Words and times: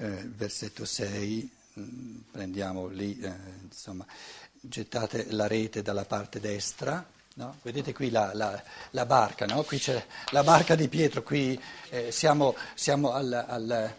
eh, 0.00 0.28
versetto 0.34 0.84
6, 0.84 1.50
mm, 1.78 2.16
prendiamo 2.30 2.88
lì, 2.88 3.18
eh, 3.20 3.32
insomma, 3.62 4.04
gettate 4.52 5.26
la 5.30 5.46
rete 5.46 5.82
dalla 5.82 6.04
parte 6.04 6.40
destra, 6.40 7.04
no? 7.34 7.56
vedete 7.62 7.92
qui 7.92 8.10
la, 8.10 8.30
la, 8.32 8.62
la 8.90 9.06
barca, 9.06 9.44
no? 9.44 9.62
qui 9.62 9.78
c'è 9.78 10.02
la 10.30 10.42
barca 10.42 10.74
di 10.74 10.88
Pietro, 10.88 11.22
qui 11.22 11.60
eh, 11.90 12.10
siamo, 12.10 12.54
siamo, 12.74 13.12
al, 13.12 13.44
al, 13.46 13.94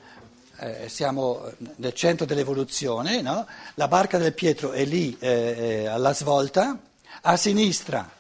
eh, 0.58 0.90
siamo, 0.90 1.52
nel 1.76 1.94
centro 1.94 2.26
dell'evoluzione, 2.26 3.22
no? 3.22 3.46
la 3.76 3.88
barca 3.88 4.18
del 4.18 4.34
Pietro 4.34 4.72
è 4.72 4.84
lì 4.86 5.16
eh, 5.20 5.86
alla 5.86 6.14
svolta, 6.14 6.80
a 7.22 7.38
sinistra 7.38 8.20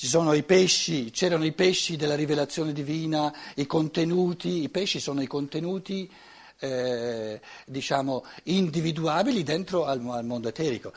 ci 0.00 0.06
sono 0.06 0.32
i 0.32 0.44
pesci, 0.44 1.10
c'erano 1.10 1.44
i 1.44 1.52
pesci 1.52 1.96
della 1.96 2.14
rivelazione 2.14 2.72
divina, 2.72 3.30
i 3.56 3.66
contenuti, 3.66 4.62
i 4.62 4.70
pesci 4.70 4.98
sono 4.98 5.20
i 5.20 5.26
contenuti 5.26 6.10
eh, 6.58 7.38
diciamo 7.66 8.24
individuabili 8.44 9.42
dentro 9.42 9.84
al, 9.84 10.00
al 10.08 10.24
mondo 10.24 10.48
eterico. 10.48 10.94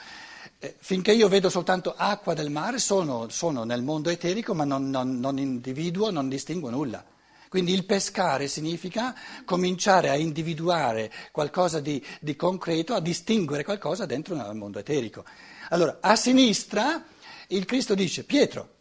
Eh, 0.57 0.75
finché 0.79 1.11
io 1.11 1.27
vedo 1.27 1.49
soltanto 1.49 1.93
acqua 1.97 2.33
del 2.33 2.49
mare 2.49 2.79
sono, 2.79 3.27
sono 3.27 3.65
nel 3.65 3.83
mondo 3.83 4.09
eterico 4.09 4.53
ma 4.53 4.63
non, 4.63 4.89
non, 4.89 5.19
non 5.19 5.37
individuo, 5.37 6.09
non 6.09 6.29
distingo 6.29 6.69
nulla. 6.69 7.03
Quindi 7.49 7.73
il 7.73 7.83
pescare 7.83 8.47
significa 8.47 9.13
cominciare 9.43 10.11
a 10.11 10.15
individuare 10.15 11.11
qualcosa 11.33 11.81
di, 11.81 12.01
di 12.21 12.37
concreto, 12.37 12.93
a 12.93 13.01
distinguere 13.01 13.65
qualcosa 13.65 14.05
dentro 14.05 14.33
il 14.33 14.55
mondo 14.55 14.79
eterico. 14.79 15.25
Allora, 15.71 15.97
a 15.99 16.15
sinistra 16.15 17.03
il 17.47 17.65
Cristo 17.65 17.95
dice, 17.95 18.23
Pietro, 18.23 18.72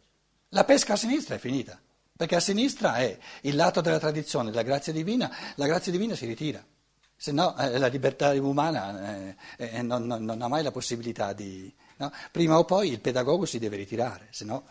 la 0.52 0.64
pesca 0.64 0.94
a 0.94 0.96
sinistra 0.96 1.34
è 1.34 1.38
finita, 1.38 1.78
perché 2.16 2.36
a 2.36 2.40
sinistra 2.40 2.96
è 2.96 3.18
il 3.42 3.56
lato 3.56 3.80
della 3.80 3.98
tradizione, 3.98 4.50
della 4.50 4.62
grazia 4.62 4.92
divina, 4.92 5.34
la 5.56 5.66
grazia 5.66 5.90
divina 5.90 6.14
si 6.14 6.26
ritira, 6.26 6.64
se 7.16 7.32
no 7.32 7.56
eh, 7.56 7.78
la 7.78 7.86
libertà 7.86 8.32
umana 8.32 9.16
eh, 9.16 9.36
eh, 9.56 9.82
non, 9.82 10.04
non, 10.06 10.24
non, 10.24 10.42
ha 10.42 10.48
mai 10.48 10.62
la 10.62 10.70
possibilità 10.70 11.32
di... 11.32 11.72
No? 11.96 12.12
Prima 12.30 12.58
o 12.58 12.64
poi 12.64 12.90
il 12.90 13.00
pedagogo 13.00 13.46
si 13.46 13.58
deve 13.58 13.76
ritirare, 13.76 14.26
se 14.30 14.44
no 14.44 14.64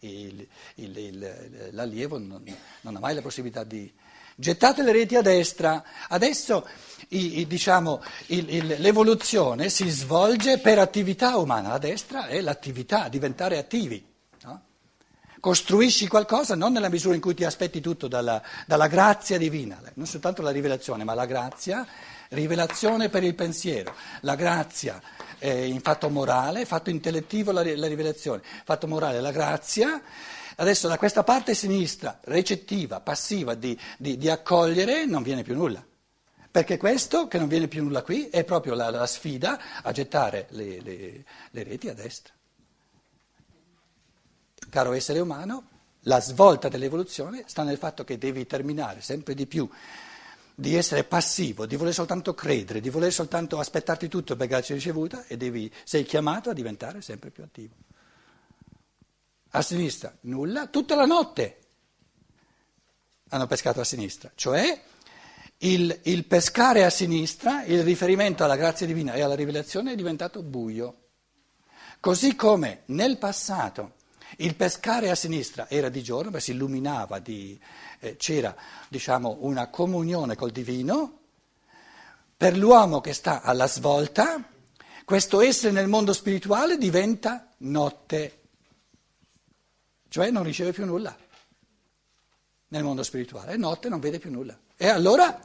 il, 0.00 0.46
il, 0.74 0.96
il, 0.98 1.68
l'allievo 1.70 2.18
non, 2.18 2.44
non, 2.82 2.96
ha 2.96 2.98
mai 2.98 3.14
la 3.14 3.22
possibilità 3.22 3.64
di... 3.64 3.92
Gettate 4.38 4.82
le 4.82 4.92
reti 4.92 5.16
a 5.16 5.22
destra, 5.22 5.82
adesso 6.08 6.68
i, 7.08 7.38
i, 7.38 7.46
diciamo, 7.46 8.02
l'evoluzione 8.26 9.70
si 9.70 9.88
svolge 9.88 10.58
per 10.58 10.78
attività 10.78 11.38
umana, 11.38 11.72
a 11.72 11.78
destra 11.78 12.26
è 12.26 12.40
l'attività, 12.42 13.08
diventare 13.08 13.56
attivi. 13.56 14.05
Costruisci 15.46 16.08
qualcosa 16.08 16.56
non 16.56 16.72
nella 16.72 16.88
misura 16.88 17.14
in 17.14 17.20
cui 17.20 17.32
ti 17.32 17.44
aspetti 17.44 17.80
tutto 17.80 18.08
dalla, 18.08 18.42
dalla 18.66 18.88
grazia 18.88 19.38
divina, 19.38 19.80
non 19.94 20.04
soltanto 20.04 20.42
la 20.42 20.50
rivelazione, 20.50 21.04
ma 21.04 21.14
la 21.14 21.24
grazia, 21.24 21.86
rivelazione 22.30 23.10
per 23.10 23.22
il 23.22 23.36
pensiero, 23.36 23.94
la 24.22 24.34
grazia 24.34 25.00
eh, 25.38 25.68
in 25.68 25.80
fatto 25.82 26.08
morale, 26.08 26.64
fatto 26.64 26.90
intellettivo 26.90 27.52
la, 27.52 27.62
la 27.76 27.86
rivelazione, 27.86 28.42
fatto 28.64 28.88
morale 28.88 29.20
la 29.20 29.30
grazia. 29.30 30.02
Adesso 30.56 30.88
da 30.88 30.98
questa 30.98 31.22
parte 31.22 31.54
sinistra, 31.54 32.18
recettiva, 32.24 32.98
passiva 32.98 33.54
di, 33.54 33.78
di, 33.98 34.18
di 34.18 34.28
accogliere, 34.28 35.06
non 35.06 35.22
viene 35.22 35.44
più 35.44 35.54
nulla. 35.54 35.80
Perché 36.50 36.76
questo, 36.76 37.28
che 37.28 37.38
non 37.38 37.46
viene 37.46 37.68
più 37.68 37.84
nulla 37.84 38.02
qui, 38.02 38.30
è 38.30 38.42
proprio 38.42 38.74
la, 38.74 38.90
la 38.90 39.06
sfida 39.06 39.60
a 39.80 39.92
gettare 39.92 40.48
le, 40.50 40.80
le, 40.80 41.24
le 41.52 41.62
reti 41.62 41.88
a 41.88 41.94
destra 41.94 42.34
caro 44.68 44.92
essere 44.92 45.20
umano, 45.20 45.68
la 46.00 46.20
svolta 46.20 46.68
dell'evoluzione 46.68 47.44
sta 47.46 47.62
nel 47.62 47.78
fatto 47.78 48.04
che 48.04 48.18
devi 48.18 48.46
terminare 48.46 49.00
sempre 49.00 49.34
di 49.34 49.46
più 49.46 49.68
di 50.58 50.74
essere 50.74 51.04
passivo, 51.04 51.66
di 51.66 51.76
voler 51.76 51.92
soltanto 51.92 52.32
credere, 52.32 52.80
di 52.80 52.88
voler 52.88 53.12
soltanto 53.12 53.58
aspettarti 53.58 54.08
tutto 54.08 54.36
per 54.36 54.46
grazia 54.46 54.74
ricevuta 54.74 55.26
e 55.26 55.36
devi, 55.36 55.70
sei 55.84 56.02
chiamato 56.04 56.48
a 56.48 56.54
diventare 56.54 57.02
sempre 57.02 57.28
più 57.30 57.42
attivo. 57.42 57.74
A 59.50 59.60
sinistra 59.60 60.16
nulla, 60.22 60.66
tutta 60.68 60.94
la 60.94 61.04
notte 61.04 61.58
hanno 63.28 63.46
pescato 63.46 63.80
a 63.80 63.84
sinistra, 63.84 64.32
cioè 64.34 64.80
il, 65.58 66.00
il 66.04 66.24
pescare 66.24 66.84
a 66.84 66.90
sinistra, 66.90 67.64
il 67.64 67.82
riferimento 67.82 68.42
alla 68.42 68.56
grazia 68.56 68.86
divina 68.86 69.12
e 69.12 69.20
alla 69.20 69.34
rivelazione 69.34 69.92
è 69.92 69.94
diventato 69.94 70.42
buio. 70.42 71.02
Così 72.00 72.34
come 72.34 72.82
nel 72.86 73.18
passato 73.18 73.94
il 74.38 74.54
pescare 74.54 75.10
a 75.10 75.14
sinistra 75.14 75.68
era 75.68 75.88
di 75.88 76.02
giorno, 76.02 76.30
perché 76.30 76.46
si 76.46 76.50
illuminava, 76.52 77.18
di, 77.18 77.58
eh, 78.00 78.16
c'era 78.16 78.54
diciamo, 78.88 79.38
una 79.40 79.68
comunione 79.68 80.36
col 80.36 80.50
divino. 80.50 81.18
Per 82.36 82.56
l'uomo 82.56 83.00
che 83.00 83.12
sta 83.12 83.42
alla 83.42 83.66
svolta, 83.66 84.42
questo 85.04 85.40
essere 85.40 85.72
nel 85.72 85.88
mondo 85.88 86.12
spirituale 86.12 86.76
diventa 86.76 87.48
notte, 87.58 88.40
cioè 90.08 90.30
non 90.30 90.42
riceve 90.42 90.72
più 90.72 90.84
nulla 90.84 91.16
nel 92.68 92.82
mondo 92.82 93.02
spirituale, 93.02 93.56
notte, 93.56 93.88
non 93.88 94.00
vede 94.00 94.18
più 94.18 94.30
nulla. 94.30 94.56
E 94.76 94.88
allora 94.88 95.40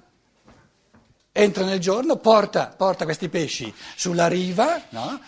entra 1.32 1.64
nel 1.64 1.80
giorno, 1.80 2.18
porta, 2.18 2.74
porta 2.76 3.06
questi 3.06 3.30
pesci 3.30 3.74
sulla 3.96 4.28
riva, 4.28 4.82
no? 4.90 5.22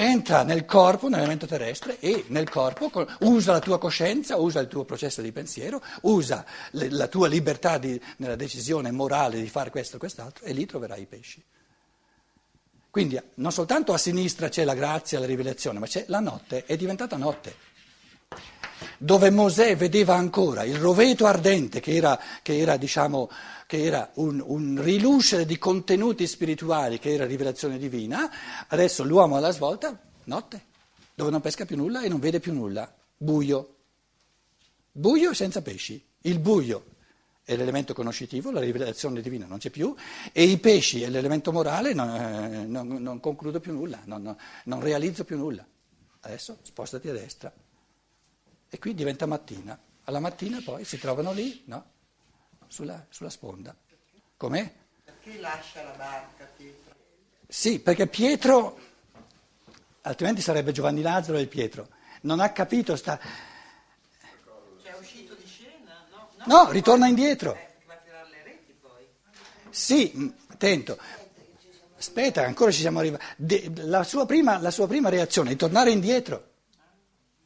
Entra 0.00 0.44
nel 0.44 0.64
corpo, 0.64 1.08
nell'elemento 1.08 1.46
terrestre 1.46 1.98
e 1.98 2.26
nel 2.28 2.48
corpo 2.48 2.88
usa 3.20 3.50
la 3.50 3.58
tua 3.58 3.78
coscienza, 3.78 4.36
usa 4.36 4.60
il 4.60 4.68
tuo 4.68 4.84
processo 4.84 5.20
di 5.20 5.32
pensiero, 5.32 5.82
usa 6.02 6.44
la 6.70 7.08
tua 7.08 7.26
libertà 7.26 7.78
di, 7.78 8.00
nella 8.18 8.36
decisione 8.36 8.92
morale 8.92 9.40
di 9.40 9.48
fare 9.48 9.70
questo 9.70 9.96
o 9.96 9.98
quest'altro 9.98 10.44
e 10.44 10.52
lì 10.52 10.66
troverai 10.66 11.02
i 11.02 11.06
pesci. 11.06 11.42
Quindi 12.90 13.20
non 13.34 13.50
soltanto 13.50 13.92
a 13.92 13.98
sinistra 13.98 14.48
c'è 14.48 14.62
la 14.62 14.74
grazia, 14.74 15.18
la 15.18 15.26
rivelazione, 15.26 15.80
ma 15.80 15.86
c'è 15.86 16.04
la 16.06 16.20
notte, 16.20 16.64
è 16.64 16.76
diventata 16.76 17.16
notte. 17.16 17.56
Dove 18.98 19.30
Mosè 19.30 19.76
vedeva 19.76 20.14
ancora 20.14 20.62
il 20.62 20.76
roveto 20.76 21.26
ardente 21.26 21.80
che 21.80 21.96
era, 21.96 22.18
che 22.40 22.56
era 22.56 22.76
diciamo, 22.76 23.28
che 23.68 23.84
era 23.84 24.10
un, 24.14 24.42
un 24.42 24.82
rilucere 24.82 25.44
di 25.44 25.58
contenuti 25.58 26.26
spirituali, 26.26 26.98
che 26.98 27.12
era 27.12 27.26
rivelazione 27.26 27.76
divina, 27.76 28.30
adesso 28.66 29.04
l'uomo 29.04 29.36
alla 29.36 29.50
svolta, 29.50 30.00
notte, 30.24 30.64
dove 31.14 31.30
non 31.30 31.42
pesca 31.42 31.66
più 31.66 31.76
nulla 31.76 32.00
e 32.00 32.08
non 32.08 32.18
vede 32.18 32.40
più 32.40 32.54
nulla, 32.54 32.90
buio. 33.14 33.74
Buio 34.90 35.34
senza 35.34 35.60
pesci. 35.60 36.02
Il 36.22 36.38
buio 36.38 36.86
è 37.44 37.56
l'elemento 37.56 37.92
conoscitivo, 37.92 38.50
la 38.50 38.60
rivelazione 38.60 39.20
divina 39.20 39.44
non 39.44 39.58
c'è 39.58 39.68
più, 39.68 39.94
e 40.32 40.44
i 40.44 40.56
pesci 40.56 41.02
è 41.02 41.10
l'elemento 41.10 41.52
morale, 41.52 41.92
non, 41.92 42.08
eh, 42.08 42.64
non, 42.64 42.88
non 42.88 43.20
concludo 43.20 43.60
più 43.60 43.74
nulla, 43.74 44.00
non, 44.06 44.34
non, 44.64 44.80
realizzo 44.80 45.24
più 45.24 45.36
nulla. 45.36 45.66
Adesso 46.20 46.60
spostati 46.62 47.10
a 47.10 47.12
destra. 47.12 47.52
E 48.70 48.78
qui 48.78 48.94
diventa 48.94 49.26
mattina. 49.26 49.78
Alla 50.04 50.20
mattina 50.20 50.62
poi 50.64 50.86
si 50.86 50.98
trovano 50.98 51.32
lì, 51.32 51.64
no? 51.66 51.96
Sulla, 52.68 53.04
sulla 53.08 53.30
sponda. 53.30 53.74
Com'è? 54.36 54.72
Perché 55.04 55.38
lascia 55.40 55.82
la 55.82 55.90
barca 55.90 56.48
Pietro? 56.56 56.94
Sì, 57.48 57.80
perché 57.80 58.06
Pietro, 58.06 58.78
altrimenti 60.02 60.40
sarebbe 60.40 60.72
Giovanni 60.72 61.02
Lazzaro 61.02 61.38
e 61.38 61.46
Pietro, 61.46 61.88
non 62.22 62.40
ha 62.40 62.50
capito, 62.50 62.94
sta... 62.94 63.18
Cioè 64.82 64.92
è 64.92 64.98
uscito 64.98 65.34
di 65.34 65.46
scena? 65.46 66.06
No, 66.10 66.28
no, 66.36 66.64
no 66.64 66.70
ritorna 66.70 67.06
poi... 67.06 67.08
indietro. 67.10 67.54
Eh, 67.54 67.68
va 67.86 67.94
a 67.94 67.96
tirare 67.96 68.28
le 68.30 68.42
reti 68.44 68.74
poi. 68.80 69.06
Sì, 69.70 70.34
attento. 70.48 70.98
Aspetta, 71.96 72.44
ancora 72.44 72.70
ci 72.70 72.80
siamo 72.80 73.00
arrivati. 73.00 73.72
La 73.86 74.04
sua, 74.04 74.24
prima, 74.24 74.58
la 74.58 74.70
sua 74.70 74.86
prima 74.86 75.08
reazione 75.08 75.52
è 75.52 75.56
tornare 75.56 75.90
indietro 75.90 76.47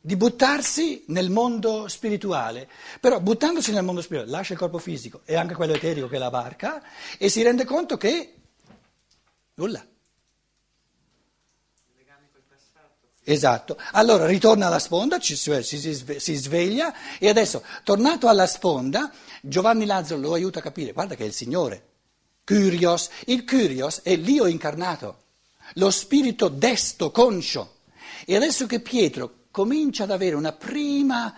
di 0.05 0.17
buttarsi 0.17 1.05
nel 1.09 1.31
mondo 1.31 1.87
spirituale, 1.87 2.69
però 2.99 3.21
buttandosi 3.21 3.71
nel 3.73 3.85
mondo 3.85 4.03
spirituale 4.03 4.37
lascia 4.37 4.55
il 4.55 4.59
corpo 4.59 4.79
fisico 4.79 5.21
e 5.25 5.37
anche 5.37 5.55
quello 5.55 5.75
eterico 5.75 6.09
che 6.09 6.19
la 6.19 6.29
barca 6.29 6.83
e 7.17 7.29
si 7.29 7.41
rende 7.43 7.65
conto 7.65 7.97
che 7.97 8.35
nulla. 9.55 9.87
Esatto, 13.25 13.79
allora 13.93 14.27
ritorna 14.27 14.67
alla 14.67 14.81
sponda, 14.81 15.21
ci, 15.21 15.37
si, 15.37 15.63
si, 15.63 16.35
sveglia 16.35 16.93
e 17.21 17.29
adesso, 17.29 17.63
tornato 17.85 18.27
alla 18.27 18.49
sponda, 18.49 19.13
Giovanni 19.41 19.87
Lazzaro 19.87 20.21
lo 20.21 20.33
aiuta 20.33 20.59
a 20.59 20.63
capire, 20.63 20.91
guarda 20.91 21.15
che 21.15 21.23
è 21.23 21.27
il 21.27 21.33
Signore, 21.33 21.91
Kyrios, 22.43 23.09
il 23.27 23.45
Kyrios 23.45 24.01
è 24.03 24.17
l'io 24.17 24.47
incarnato, 24.47 25.19
lo 25.75 25.91
spirito 25.93 26.49
desto, 26.49 27.13
conscio. 27.13 27.77
E 28.27 28.35
adesso 28.35 28.67
che 28.67 28.81
Pietro 28.81 29.42
comincia 29.53 30.03
ad 30.03 30.11
avere 30.11 30.35
una 30.35 30.51
prima, 30.51 31.33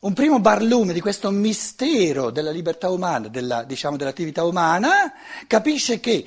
un 0.00 0.12
primo 0.12 0.40
barlume 0.40 0.92
di 0.92 1.00
questo 1.00 1.30
mistero 1.30 2.30
della 2.30 2.50
libertà 2.50 2.90
umana, 2.90 3.28
della, 3.28 3.62
diciamo, 3.62 3.96
dell'attività 3.96 4.44
umana, 4.44 5.14
capisce 5.46 6.00
che 6.00 6.26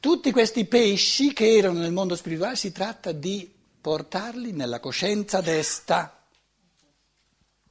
tutti 0.00 0.32
questi 0.32 0.64
pesci 0.64 1.32
che 1.32 1.56
erano 1.56 1.78
nel 1.78 1.92
mondo 1.92 2.16
spirituale 2.16 2.56
si 2.56 2.72
tratta 2.72 3.12
di 3.12 3.48
portarli 3.80 4.52
nella 4.52 4.80
coscienza 4.80 5.40
desta, 5.40 6.26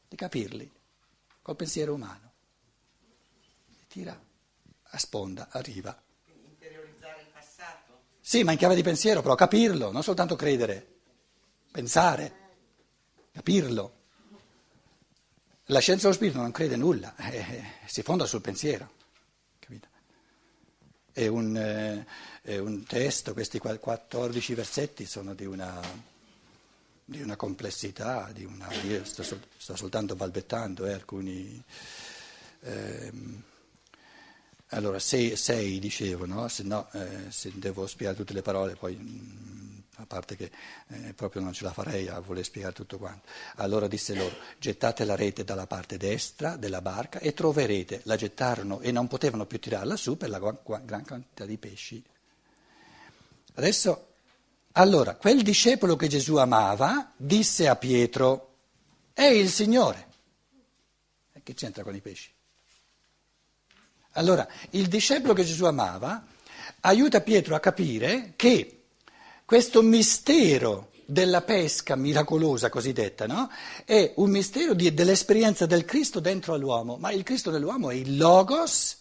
di 0.08 0.16
capirli 0.16 0.72
col 1.42 1.56
pensiero 1.56 1.94
umano. 1.94 2.32
Tira 3.88 4.18
a 4.96 4.98
sponda, 4.98 5.48
arriva. 5.52 6.00
Interiorizzare 6.50 7.22
il 7.22 7.28
passato. 7.34 8.00
Sì, 8.22 8.44
ma 8.44 8.52
in 8.52 8.58
chiave 8.60 8.76
di 8.76 8.84
pensiero, 8.84 9.22
però 9.22 9.34
capirlo, 9.34 9.92
non 9.92 10.04
soltanto 10.04 10.36
credere, 10.36 10.88
pensare, 11.72 12.43
capirlo. 13.34 14.02
La 15.68 15.80
scienza 15.80 16.04
dello 16.04 16.14
spirito 16.14 16.40
non 16.40 16.52
crede 16.52 16.76
nulla, 16.76 17.16
eh, 17.16 17.64
si 17.88 18.04
fonda 18.04 18.26
sul 18.26 18.42
pensiero. 18.42 18.92
Capito? 19.60 19.88
È 21.12 21.26
un, 21.28 21.58
eh, 21.58 22.06
è 22.42 22.58
un 22.58 22.86
testo, 22.86 23.34
questi 23.34 23.58
14 23.60 24.54
versetti 24.54 25.06
sono 25.06 25.34
di 25.34 25.46
una, 25.46 25.82
di 27.06 27.22
una 27.22 27.36
complessità, 27.36 28.30
di 28.32 28.44
una, 28.44 28.72
io 28.84 29.04
sto, 29.04 29.24
sto, 29.24 29.76
soltanto 29.76 30.16
balbettando 30.16 30.86
eh, 30.86 30.94
alcuni. 30.94 31.64
Ehm, 32.62 33.44
allora, 34.68 35.00
sei, 35.00 35.36
sei 35.36 35.80
dicevo, 35.80 36.26
no? 36.26 36.48
Se 36.50 36.64
no, 36.64 36.90
eh, 36.92 37.30
se 37.30 37.52
devo 37.56 37.88
spiegare 37.88 38.18
tutte 38.18 38.34
le 38.34 38.42
parole, 38.42 38.76
poi 38.76 38.96
mh, 38.96 39.73
a 39.98 40.06
parte 40.08 40.36
che 40.36 40.52
eh, 40.88 41.14
proprio 41.14 41.42
non 41.42 41.54
ce 41.54 41.64
la 41.64 41.72
farei 41.72 42.08
a 42.08 42.20
voler 42.20 42.44
spiegare 42.44 42.74
tutto 42.74 42.98
quanto. 42.98 43.28
Allora 43.56 43.88
disse 43.88 44.16
loro, 44.16 44.36
gettate 44.58 45.06
la 45.06 45.16
rete 45.16 45.44
dalla 45.44 45.68
parte 45.68 45.98
destra 45.98 46.56
della 46.56 46.82
barca 46.82 47.20
e 47.20 47.34
troverete. 47.34 48.02
La 48.06 48.16
gettarono 48.16 48.80
e 48.80 48.92
non 48.92 49.08
potevano 49.08 49.46
più 49.46 49.60
tirarla 49.60 49.96
su 49.96 50.18
per 50.18 50.30
la 50.30 50.40
gran, 50.84 51.06
quantità 51.06 51.46
di 51.46 51.58
pesci. 51.58 52.04
Adesso, 53.56 54.08
allora, 54.74 55.16
quel 55.16 55.44
discepolo 55.44 55.96
che 55.96 56.08
Gesù 56.08 56.38
amava 56.38 57.12
disse 57.16 57.68
a 57.68 57.76
Pietro, 57.76 58.56
è 59.14 59.26
il 59.26 59.50
Signore. 59.50 60.08
E 61.34 61.44
che 61.44 61.54
c'entra 61.54 61.84
con 61.84 61.96
i 61.96 62.02
pesci? 62.02 62.32
Allora, 64.14 64.48
il 64.72 64.88
discepolo 64.88 65.34
che 65.34 65.44
Gesù 65.44 65.66
amava 65.66 66.26
aiuta 66.82 67.22
Pietro 67.22 67.54
a 67.54 67.60
capire 67.60 68.34
che 68.36 68.83
questo 69.46 69.82
mistero 69.82 70.92
della 71.06 71.42
pesca 71.42 71.96
miracolosa 71.96 72.70
cosiddetta, 72.70 73.28
no? 73.28 73.50
È 73.86 74.14
un 74.16 74.30
mistero 74.30 74.74
di, 74.74 74.94
dell'esperienza 74.94 75.66
del 75.66 75.86
Cristo 75.86 76.20
dentro 76.20 76.54
all'uomo, 76.54 76.98
ma 76.98 77.12
il 77.12 77.24
Cristo 77.24 77.52
dell'uomo 77.52 77.90
è 77.90 77.96
il 77.96 78.18
Logos, 78.18 78.98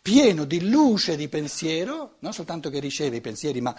pieno 0.00 0.44
di 0.44 0.68
luce 0.68 1.16
di 1.16 1.28
pensiero, 1.28 2.16
non 2.20 2.32
soltanto 2.32 2.70
che 2.70 2.80
riceve 2.80 3.16
i 3.16 3.20
pensieri, 3.20 3.60
ma 3.60 3.74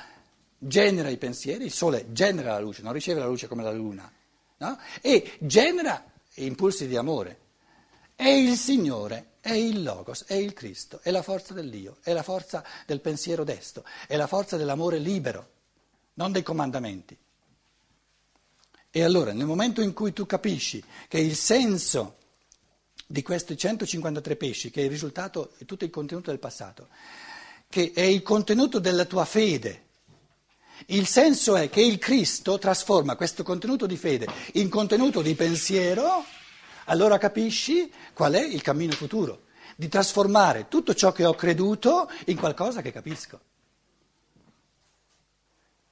genera 0.58 1.10
i 1.10 1.18
pensieri, 1.18 1.66
il 1.66 1.72
sole 1.72 2.08
genera 2.12 2.54
la 2.54 2.60
luce, 2.60 2.82
non 2.82 2.94
riceve 2.94 3.20
la 3.20 3.28
luce 3.28 3.48
come 3.48 3.64
la 3.64 3.72
luna, 3.72 4.12
no? 4.58 4.80
E 5.02 5.34
genera 5.40 6.04
impulsi 6.36 6.88
di 6.88 6.96
amore. 6.96 7.40
È 8.16 8.28
il 8.28 8.56
Signore 8.56 9.32
è 9.44 9.52
il 9.52 9.84
Logos, 9.84 10.24
è 10.24 10.36
il 10.36 10.54
Cristo, 10.54 11.02
è 11.04 11.12
la 11.12 11.22
forza 11.22 11.54
dell'Io, 11.54 11.98
è 12.02 12.14
la 12.14 12.24
forza 12.24 12.64
del 12.86 13.02
pensiero 13.02 13.44
desto, 13.44 13.84
è 14.08 14.16
la 14.16 14.26
forza 14.26 14.56
dell'amore 14.56 15.00
libero, 15.00 15.53
non 16.16 16.32
dei 16.32 16.44
comandamenti. 16.44 17.18
E 18.90 19.04
allora, 19.04 19.34
nel 19.34 19.46
momento 19.46 19.82
in 19.82 19.94
cui 19.94 20.14
tu 20.14 20.26
capisci 20.26 20.84
che 21.08 21.20
il 21.20 21.36
senso 21.36 22.18
di 23.08 23.22
questi 23.22 23.58
153 23.58 24.36
pesci, 24.36 24.70
che 24.70 24.82
è 24.82 24.84
il 24.84 24.90
risultato, 24.90 25.54
è 25.58 25.66
tutto 25.66 25.84
il 25.84 25.90
contenuto 25.90 26.30
del 26.30 26.40
passato, 26.40 26.90
che 27.68 27.92
è 27.94 28.02
il 28.02 28.22
contenuto 28.22 28.80
della 28.80 29.06
tua 29.06 29.26
fede, 29.26 29.82
il 30.88 31.08
senso 31.08 31.56
è 31.56 31.70
che 31.70 31.82
il 31.82 31.98
Cristo 31.98 32.58
trasforma 32.60 33.16
questo 33.16 33.44
contenuto 33.44 33.86
di 33.86 33.96
fede 33.96 34.28
in 34.54 34.70
contenuto 34.70 35.22
di 35.22 35.34
pensiero 35.34 36.26
allora 36.86 37.18
capisci 37.18 37.92
qual 38.14 38.34
è 38.34 38.44
il 38.44 38.62
cammino 38.62 38.92
futuro, 38.94 39.44
di 39.76 39.88
trasformare 39.88 40.68
tutto 40.68 40.94
ciò 40.94 41.12
che 41.12 41.26
ho 41.26 41.34
creduto 41.34 42.10
in 42.26 42.38
qualcosa 42.38 42.82
che 42.82 42.92
capisco. 42.92 43.40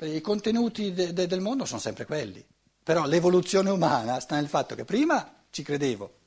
Perché 0.01 0.15
I 0.15 0.21
contenuti 0.21 0.94
de- 0.94 1.13
de- 1.13 1.27
del 1.27 1.42
mondo 1.42 1.63
sono 1.63 1.80
sempre 1.80 2.06
quelli, 2.06 2.44
però 2.81 3.06
l'evoluzione 3.06 3.69
umana 3.69 4.19
sta 4.19 4.33
nel 4.33 4.48
fatto 4.48 4.74
che 4.74 4.83
prima 4.83 5.44
ci 5.51 5.62
credevo 5.62 6.21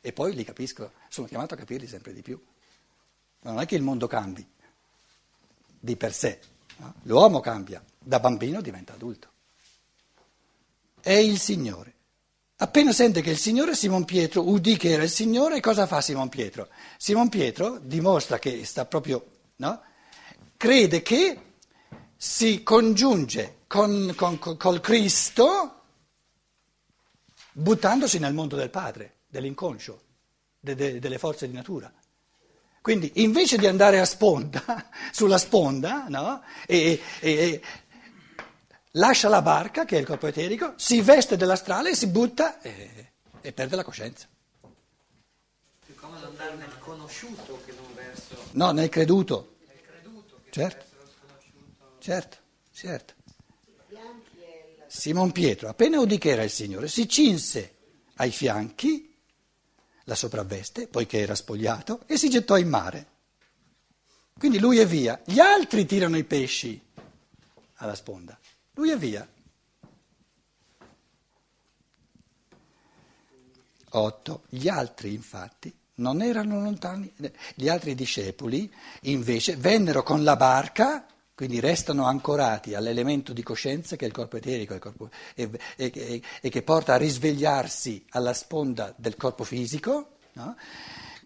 e 0.00 0.12
poi 0.12 0.32
li 0.32 0.44
capisco, 0.44 0.92
sono 1.08 1.26
chiamato 1.26 1.54
a 1.54 1.56
capirli 1.56 1.88
sempre 1.88 2.12
di 2.12 2.22
più. 2.22 2.40
Non 3.40 3.58
è 3.58 3.66
che 3.66 3.74
il 3.74 3.82
mondo 3.82 4.06
cambi 4.06 4.48
di 5.76 5.96
per 5.96 6.14
sé, 6.14 6.38
no? 6.76 6.94
l'uomo 7.02 7.40
cambia, 7.40 7.82
da 7.98 8.20
bambino 8.20 8.60
diventa 8.60 8.92
adulto. 8.92 9.28
È 11.00 11.10
il 11.10 11.40
Signore. 11.40 11.94
Appena 12.58 12.92
sente 12.92 13.22
che 13.22 13.30
il 13.30 13.38
Signore 13.38 13.74
Simon 13.74 14.04
Pietro 14.04 14.48
udì 14.48 14.76
che 14.76 14.90
era 14.90 15.02
il 15.02 15.10
Signore, 15.10 15.58
cosa 15.58 15.88
fa 15.88 16.00
Simon 16.00 16.28
Pietro? 16.28 16.68
Simon 16.96 17.28
Pietro 17.28 17.78
dimostra 17.80 18.38
che 18.38 18.64
sta 18.64 18.84
proprio, 18.84 19.26
no? 19.56 19.82
Crede 20.56 21.02
che 21.02 21.40
si 22.16 22.62
congiunge 22.62 23.58
con, 23.66 24.14
con, 24.16 24.38
col 24.38 24.80
Cristo 24.80 25.82
buttandosi 27.52 28.18
nel 28.18 28.34
mondo 28.34 28.56
del 28.56 28.70
Padre, 28.70 29.20
dell'inconscio, 29.26 30.00
de, 30.60 30.74
de, 30.74 30.98
delle 30.98 31.18
forze 31.18 31.46
di 31.46 31.54
natura. 31.54 31.92
Quindi 32.80 33.10
invece 33.16 33.58
di 33.58 33.66
andare 33.66 33.98
a 33.98 34.04
sponda, 34.04 34.88
sulla 35.10 35.38
sponda, 35.38 36.06
no? 36.08 36.42
e, 36.66 37.00
e, 37.20 37.30
e 37.30 37.62
lascia 38.92 39.28
la 39.28 39.42
barca, 39.42 39.84
che 39.84 39.96
è 39.96 40.00
il 40.00 40.06
corpo 40.06 40.26
eterico, 40.26 40.74
si 40.76 41.00
veste 41.00 41.36
dell'astrale, 41.36 41.94
si 41.94 42.06
butta 42.06 42.60
e, 42.60 43.12
e 43.40 43.52
perde 43.52 43.76
la 43.76 43.82
coscienza. 43.82 44.28
Più 45.84 45.94
comodo 45.96 46.28
andare 46.28 46.54
nel 46.54 46.78
conosciuto 46.78 47.60
che 47.64 47.72
non 47.72 47.92
verso... 47.94 48.36
No, 48.52 48.70
nel 48.70 48.88
creduto. 48.88 49.56
Nel 49.66 49.80
creduto 49.82 50.40
certo. 50.50 50.85
Certo, 52.06 52.36
certo. 52.72 53.14
Simon 54.86 55.32
Pietro, 55.32 55.68
appena 55.68 55.98
udì 55.98 56.18
che 56.18 56.30
era 56.30 56.44
il 56.44 56.50
Signore, 56.50 56.86
si 56.86 57.08
cinse 57.08 57.74
ai 58.18 58.30
fianchi 58.30 59.12
la 60.04 60.14
sopravveste, 60.14 60.86
poiché 60.86 61.18
era 61.18 61.34
spogliato, 61.34 62.02
e 62.06 62.16
si 62.16 62.30
gettò 62.30 62.56
in 62.58 62.68
mare. 62.68 63.06
Quindi 64.38 64.60
lui 64.60 64.78
è 64.78 64.86
via. 64.86 65.20
Gli 65.24 65.40
altri 65.40 65.84
tirano 65.84 66.16
i 66.16 66.22
pesci 66.22 66.80
alla 67.74 67.96
sponda. 67.96 68.38
Lui 68.74 68.90
è 68.90 68.96
via. 68.96 69.28
8. 73.90 74.42
Gli 74.48 74.68
altri 74.68 75.12
infatti 75.12 75.76
non 75.94 76.22
erano 76.22 76.60
lontani, 76.60 77.12
gli 77.56 77.68
altri 77.68 77.96
discepoli 77.96 78.72
invece 79.02 79.56
vennero 79.56 80.04
con 80.04 80.22
la 80.22 80.36
barca, 80.36 81.04
quindi 81.36 81.60
restano 81.60 82.06
ancorati 82.06 82.74
all'elemento 82.74 83.34
di 83.34 83.42
coscienza 83.42 83.94
che 83.94 84.06
è 84.06 84.08
il 84.08 84.14
corpo 84.14 84.38
eterico 84.38 84.72
il 84.72 84.80
corpo, 84.80 85.10
e, 85.34 85.50
e, 85.76 85.92
e, 85.94 86.22
e, 86.40 86.48
che 86.48 86.62
porta 86.62 86.94
a 86.94 86.96
risvegliarsi 86.96 88.06
alla 88.12 88.32
sponda 88.32 88.94
del 88.96 89.16
corpo 89.16 89.44
fisico. 89.44 90.16
No? 90.32 90.56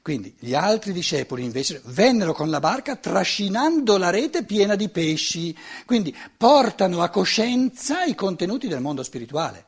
Quindi 0.03 0.35
gli 0.41 0.53
altri 0.53 0.93
discepoli 0.93 1.45
invece 1.45 1.81
vennero 1.85 2.33
con 2.33 2.51
la 2.51 2.59
barca 2.59 2.97
trascinando 2.97 3.99
la 3.99 4.11
rete 4.11 4.43
piena 4.43 4.75
di 4.75 4.89
pesci, 4.89 5.57
quindi 5.87 6.17
portano 6.37 7.03
a 7.03 7.09
coscienza 7.09 8.03
i 8.03 8.17
contenuti 8.17 8.67
del 8.67 8.81
mondo 8.81 9.05
spirituale. 9.05 9.67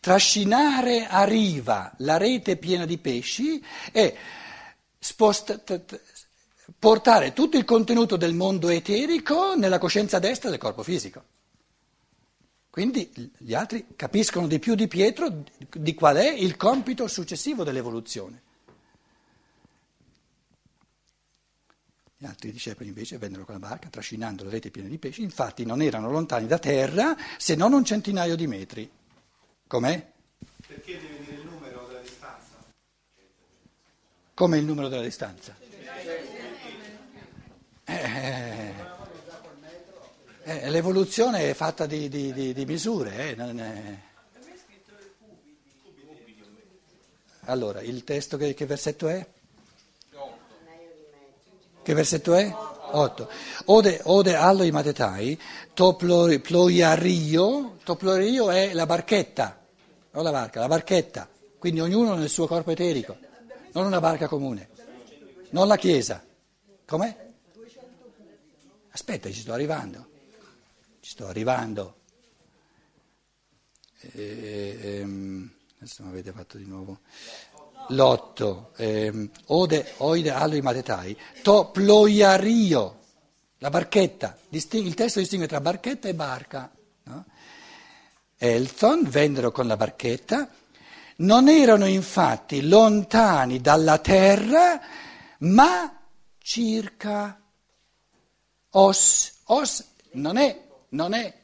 Trascinare 0.00 1.06
a 1.06 1.22
riva 1.22 1.92
la 1.98 2.16
rete 2.16 2.56
piena 2.56 2.86
di 2.86 2.98
pesci 2.98 3.64
è 3.92 4.16
sposta, 4.98 5.62
portare 6.78 7.32
tutto 7.32 7.56
il 7.56 7.64
contenuto 7.64 8.16
del 8.16 8.34
mondo 8.34 8.68
eterico 8.68 9.54
nella 9.54 9.78
coscienza 9.78 10.18
destra 10.18 10.50
del 10.50 10.58
corpo 10.58 10.82
fisico. 10.82 11.24
Quindi 12.70 13.10
gli 13.36 13.52
altri 13.52 13.84
capiscono 13.96 14.46
di 14.46 14.60
più 14.60 14.76
di 14.76 14.86
Pietro 14.86 15.42
di 15.70 15.94
qual 15.94 16.16
è 16.16 16.30
il 16.30 16.56
compito 16.56 17.08
successivo 17.08 17.64
dell'evoluzione. 17.64 18.42
Gli 22.16 22.26
altri 22.26 22.52
discepoli 22.52 22.88
invece 22.88 23.18
vennero 23.18 23.44
con 23.44 23.54
la 23.54 23.66
barca 23.66 23.88
trascinando 23.88 24.44
le 24.44 24.50
reti 24.50 24.70
piene 24.70 24.88
di 24.88 24.98
pesci, 24.98 25.22
infatti 25.22 25.64
non 25.64 25.82
erano 25.82 26.10
lontani 26.10 26.46
da 26.46 26.58
terra 26.58 27.16
se 27.38 27.56
non 27.56 27.72
un 27.72 27.84
centinaio 27.84 28.36
di 28.36 28.46
metri. 28.46 28.90
Com'è? 29.66 30.12
Perché 30.66 31.00
deve 31.00 31.24
dire 31.24 31.36
il 31.40 31.46
numero 31.46 31.86
della 31.86 32.00
distanza? 32.00 32.56
Come 34.34 34.58
il 34.58 34.64
numero 34.64 34.88
della 34.88 35.02
distanza? 35.02 35.56
Eh, 37.90 38.72
eh, 40.44 40.70
l'evoluzione 40.70 41.50
è 41.50 41.54
fatta 41.54 41.86
di, 41.86 42.08
di, 42.08 42.32
di, 42.32 42.52
di 42.52 42.64
misure. 42.64 43.36
Eh. 43.36 44.08
Allora, 47.46 47.80
il 47.80 48.04
testo 48.04 48.36
che, 48.36 48.54
che, 48.54 48.64
versetto 48.64 49.08
è? 49.08 49.26
Che 51.82 51.94
versetto 51.94 52.34
è? 52.34 52.54
8. 52.92 53.28
Ode, 53.66 54.00
ode 54.04 54.34
allo 54.36 54.62
i 54.62 54.70
matetai, 54.70 55.40
to 55.74 55.96
ploiario, 55.96 57.76
to 57.82 57.96
ploiario 57.96 58.50
è 58.50 58.72
la 58.72 58.86
barchetta, 58.86 59.60
non 60.12 60.24
la 60.24 60.30
barca, 60.30 60.60
la 60.60 60.68
barchetta, 60.68 61.28
quindi 61.58 61.80
ognuno 61.80 62.14
nel 62.14 62.28
suo 62.28 62.46
corpo 62.46 62.70
eterico. 62.70 63.16
non 63.72 63.86
una 63.86 64.00
barca 64.00 64.28
comune, 64.28 64.68
non 65.50 65.66
la 65.66 65.76
Chiesa. 65.76 66.22
Com'è? 66.84 67.29
Aspetta, 69.10 69.34
ci 69.34 69.40
sto 69.40 69.52
arrivando, 69.52 70.08
ci 71.00 71.10
sto 71.10 71.26
arrivando. 71.26 71.96
E, 73.98 74.78
ehm, 74.80 75.50
adesso 75.78 76.04
mi 76.04 76.10
avete 76.10 76.30
fatto 76.30 76.56
di 76.56 76.64
nuovo. 76.64 77.00
L'otto, 77.88 78.72
ehm, 78.76 79.28
ode, 79.46 79.94
oide, 79.96 80.30
aloi, 80.30 80.60
matetai, 80.60 81.18
to 81.42 81.72
ploiario, 81.72 83.00
la 83.58 83.68
barchetta, 83.68 84.38
Disting- 84.48 84.86
il 84.86 84.94
testo 84.94 85.18
distingue 85.18 85.48
tra 85.48 85.60
barchetta 85.60 86.06
e 86.06 86.14
barca. 86.14 86.70
No? 87.02 87.24
Elton 88.36 89.08
vennero 89.08 89.50
con 89.50 89.66
la 89.66 89.76
barchetta, 89.76 90.48
non 91.16 91.48
erano 91.48 91.86
infatti 91.86 92.62
lontani 92.68 93.60
dalla 93.60 93.98
terra, 93.98 94.80
ma 95.38 96.00
circa 96.38 97.39
os, 98.70 99.32
os 99.46 99.84
non 100.12 100.36
è, 100.36 100.68
non 100.90 101.14
è, 101.14 101.34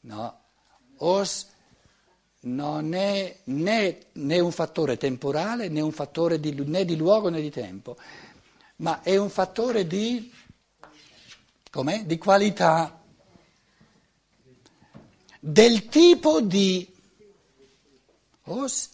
no, 0.00 0.38
os 0.98 1.46
non 2.40 2.94
è 2.94 3.40
né, 3.44 3.98
né 4.12 4.38
un 4.38 4.52
fattore 4.52 4.96
temporale 4.96 5.68
né 5.68 5.80
un 5.80 5.92
fattore 5.92 6.38
di, 6.38 6.54
né 6.64 6.84
di 6.84 6.96
luogo 6.96 7.28
né 7.28 7.40
di 7.40 7.50
tempo, 7.50 7.96
ma 8.76 9.02
è 9.02 9.16
un 9.16 9.30
fattore 9.30 9.86
di, 9.86 10.32
com'è? 11.70 12.04
di 12.04 12.18
qualità, 12.18 13.02
del 15.40 15.88
tipo 15.88 16.40
di 16.40 16.94
os 18.44 18.90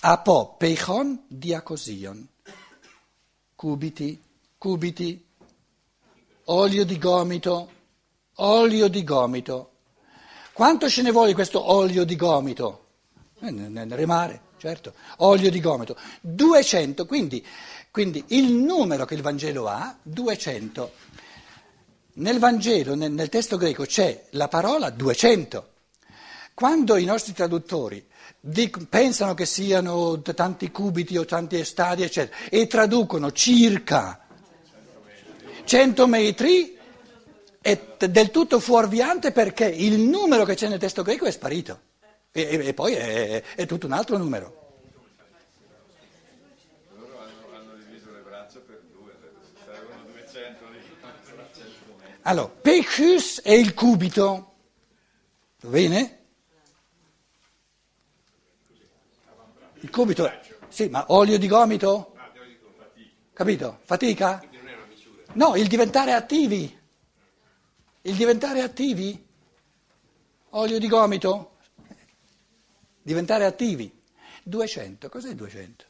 apo 0.00 0.56
peichon 0.58 1.24
diacosion, 1.28 2.28
cubiti, 3.54 4.20
cubiti, 4.58 5.24
olio 6.46 6.84
di 6.84 6.98
gomito, 6.98 7.70
olio 8.36 8.88
di 8.88 9.04
gomito. 9.04 9.70
Quanto 10.52 10.88
ce 10.88 11.02
ne 11.02 11.10
vuole 11.10 11.34
questo 11.34 11.72
olio 11.72 12.04
di 12.04 12.16
gomito? 12.16 12.86
Eh, 13.40 13.50
nel 13.50 13.90
remare, 13.90 14.40
certo, 14.58 14.94
olio 15.18 15.50
di 15.50 15.60
gomito. 15.60 15.96
200, 16.20 17.06
quindi, 17.06 17.44
quindi, 17.90 18.22
il 18.28 18.52
numero 18.52 19.04
che 19.04 19.14
il 19.14 19.22
Vangelo 19.22 19.68
ha, 19.68 19.96
200. 20.02 20.92
Nel 22.14 22.38
Vangelo, 22.38 22.94
nel, 22.94 23.12
nel 23.12 23.28
testo 23.28 23.56
greco, 23.56 23.84
c'è 23.84 24.26
la 24.30 24.48
parola 24.48 24.90
200. 24.90 25.68
Quando 26.54 26.96
i 26.96 27.04
nostri 27.04 27.32
traduttori 27.32 28.06
dic- 28.38 28.86
pensano 28.86 29.34
che 29.34 29.46
siano 29.46 30.20
tanti 30.20 30.70
cubiti 30.70 31.16
o 31.16 31.24
tanti 31.24 31.64
stadi, 31.64 32.02
eccetera, 32.02 32.36
e 32.50 32.66
traducono 32.66 33.32
circa 33.32 34.21
100 35.72 36.06
metri, 36.06 36.78
è 37.58 37.80
del 37.96 38.30
tutto 38.30 38.60
fuorviante 38.60 39.32
perché 39.32 39.64
il 39.64 40.00
numero 40.00 40.44
che 40.44 40.54
c'è 40.54 40.68
nel 40.68 40.78
testo 40.78 41.02
greco 41.02 41.24
è 41.24 41.30
sparito 41.30 41.80
e, 42.30 42.66
e 42.66 42.74
poi 42.74 42.92
è, 42.92 43.42
è, 43.54 43.64
tutto 43.64 43.86
un 43.86 43.92
altro 43.92 44.18
numero. 44.18 44.74
200 50.12 50.64
Allora, 52.20 52.48
Pechus 52.48 53.40
è 53.40 53.52
il 53.52 53.72
cubito, 53.72 54.54
va 55.62 55.70
bene? 55.70 56.18
Il 59.80 59.88
cubito, 59.88 60.30
sì, 60.68 60.90
ma 60.90 61.06
olio 61.08 61.38
di 61.38 61.48
gomito? 61.48 62.14
Capito? 63.32 63.78
Fatica? 63.84 64.50
No, 65.34 65.56
il 65.56 65.66
diventare 65.66 66.12
attivi. 66.12 66.78
Il 68.02 68.16
diventare 68.16 68.60
attivi? 68.60 69.26
Olio 70.50 70.78
di 70.78 70.88
gomito? 70.88 71.56
Diventare 73.00 73.46
attivi. 73.46 73.90
200, 74.44 75.08
cos'è 75.08 75.34
200? 75.34 75.84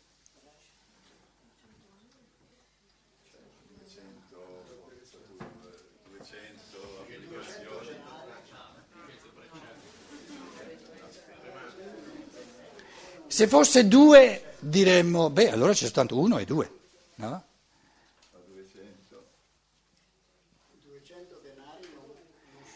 Se 13.27 13.49
fosse 13.49 13.89
due 13.89 14.55
diremmo, 14.61 15.31
beh, 15.31 15.51
allora 15.51 15.73
c'è 15.73 15.85
soltanto 15.85 16.19
uno 16.19 16.37
e 16.37 16.45
due, 16.45 16.71
no? 17.15 17.45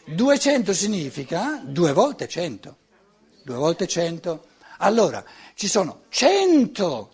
200 0.07 0.73
significa 0.73 1.61
due 1.65 1.91
volte 1.91 2.29
100, 2.29 2.77
due 3.43 3.55
volte 3.55 3.87
100. 3.87 4.45
Allora, 4.77 5.23
ci 5.53 5.67
sono 5.67 6.03
100 6.07 7.11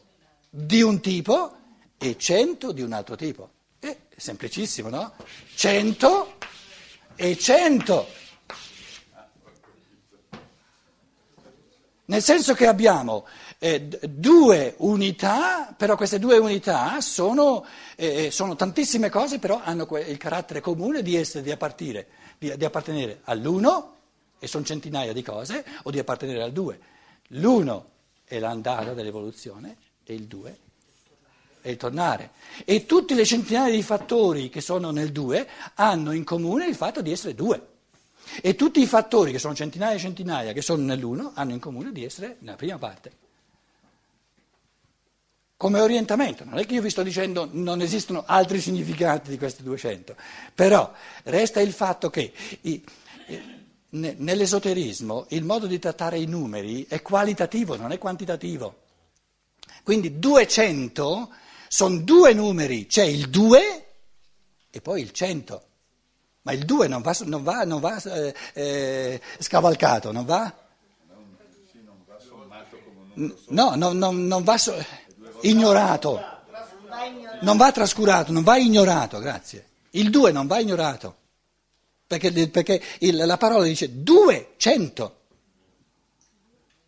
di 0.47 0.83
un 0.83 0.99
tipo 0.99 1.57
e 1.97 2.15
100 2.15 2.71
di 2.71 2.83
un 2.83 2.93
altro 2.93 3.15
tipo. 3.15 3.49
È 3.79 3.97
semplicissimo, 4.15 4.89
no? 4.89 5.13
100 5.55 6.33
e 7.15 7.35
100. 7.35 8.07
Nel 12.05 12.21
senso 12.21 12.53
che 12.53 12.67
abbiamo 12.67 13.25
eh, 13.57 13.87
due 14.07 14.75
unità, 14.79 15.73
però 15.75 15.95
queste 15.95 16.19
due 16.19 16.37
unità 16.37 17.01
sono, 17.01 17.65
eh, 17.95 18.29
sono 18.29 18.55
tantissime 18.55 19.09
cose, 19.09 19.39
però 19.39 19.61
hanno 19.63 19.87
il 20.05 20.17
carattere 20.17 20.61
comune 20.61 21.01
di 21.01 21.15
essere, 21.15 21.41
di 21.41 21.49
appartenere 21.49 22.07
di, 22.43 22.57
di 22.57 22.65
appartenere 22.65 23.21
all'uno, 23.23 23.91
e 24.39 24.47
sono 24.47 24.65
centinaia 24.65 25.13
di 25.13 25.23
cose, 25.23 25.63
o 25.83 25.91
di 25.91 25.99
appartenere 25.99 26.43
al 26.43 26.51
due. 26.51 26.77
L'uno 27.29 27.91
è 28.25 28.39
l'andata 28.39 28.93
dell'evoluzione 28.93 29.77
e 30.03 30.13
il 30.13 30.25
due 30.25 30.57
è 31.61 31.69
il 31.69 31.77
tornare. 31.77 32.31
E 32.65 32.85
tutte 32.85 33.15
le 33.15 33.23
centinaia 33.23 33.71
di 33.71 33.81
fattori 33.81 34.49
che 34.49 34.59
sono 34.59 34.91
nel 34.91 35.13
due 35.13 35.47
hanno 35.75 36.11
in 36.11 36.25
comune 36.25 36.67
il 36.67 36.75
fatto 36.75 37.01
di 37.01 37.09
essere 37.09 37.33
due. 37.35 37.67
E 38.41 38.55
tutti 38.55 38.81
i 38.81 38.85
fattori 38.85 39.31
che 39.31 39.39
sono 39.39 39.55
centinaia 39.55 39.95
e 39.95 39.99
centinaia 39.99 40.51
che 40.51 40.61
sono 40.61 40.83
nell'uno 40.83 41.31
hanno 41.33 41.53
in 41.53 41.59
comune 41.59 41.93
di 41.93 42.03
essere 42.03 42.35
nella 42.39 42.57
prima 42.57 42.77
parte 42.77 43.21
come 45.63 45.79
orientamento, 45.79 46.43
non 46.43 46.59
è 46.59 46.65
che 46.65 46.73
io 46.73 46.81
vi 46.81 46.89
sto 46.89 47.03
dicendo 47.03 47.47
non 47.49 47.79
esistono 47.79 48.25
altri 48.27 48.59
significati 48.59 49.29
di 49.29 49.37
questi 49.37 49.63
200, 49.63 50.13
però 50.53 50.91
resta 51.23 51.61
il 51.61 51.71
fatto 51.71 52.09
che 52.09 52.33
i, 52.63 52.83
nell'esoterismo 53.91 55.27
il 55.29 55.45
modo 55.45 55.65
di 55.65 55.79
trattare 55.79 56.19
i 56.19 56.25
numeri 56.25 56.85
è 56.89 57.01
qualitativo, 57.01 57.77
non 57.77 57.93
è 57.93 57.97
quantitativo. 57.97 58.81
Quindi 59.83 60.19
200 60.19 61.29
sono 61.69 61.97
due 61.99 62.33
numeri, 62.33 62.85
c'è 62.85 63.05
il 63.05 63.29
2 63.29 63.85
e 64.69 64.81
poi 64.81 64.99
il 64.99 65.13
100, 65.13 65.65
ma 66.41 66.51
il 66.51 66.65
2 66.65 66.89
non 66.89 67.01
va, 67.01 67.15
non 67.23 67.41
va, 67.41 67.63
non 67.63 67.79
va 67.79 68.01
eh, 68.03 68.35
eh, 68.53 69.21
scavalcato, 69.39 70.11
non 70.11 70.25
va? 70.25 70.57
No, 73.15 73.75
no, 73.75 73.93
no, 73.93 74.11
non 74.11 74.43
va... 74.43 74.57
So, 74.57 74.73
ignorato, 75.43 76.21
non 77.41 77.57
va 77.57 77.71
trascurato, 77.71 78.31
non 78.31 78.43
va 78.43 78.57
ignorato, 78.57 79.19
grazie. 79.19 79.69
Il 79.91 80.09
2 80.09 80.31
non 80.31 80.47
va 80.47 80.59
ignorato, 80.59 81.15
perché, 82.07 82.49
perché 82.49 82.81
il, 82.99 83.15
la 83.15 83.37
parola 83.37 83.63
dice 83.63 84.01
200. 84.03 85.19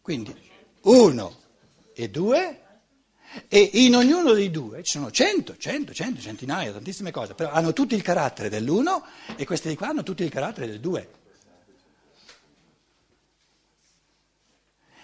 Quindi 0.02 0.36
1 0.82 1.38
e 1.94 2.10
2 2.10 2.60
e 3.48 3.70
in 3.74 3.96
ognuno 3.96 4.34
dei 4.34 4.50
due 4.50 4.82
ci 4.84 4.92
sono 4.92 5.12
100, 5.12 5.58
100, 5.58 5.94
100, 5.94 6.22
centinaia, 6.22 6.72
tantissime 6.72 7.12
cose, 7.12 7.34
però 7.34 7.52
hanno 7.52 7.74
tutti 7.74 7.96
il 7.96 8.02
carattere 8.02 8.50
dell'1 8.50 9.02
e 9.36 9.46
questi 9.46 9.68
di 9.68 9.76
qua 9.76 9.90
hanno 9.90 10.04
tutti 10.04 10.24
il 10.24 10.30
carattere 10.30 10.68
del 10.68 10.80
2. 10.80 11.10